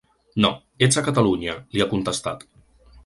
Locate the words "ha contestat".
1.85-2.49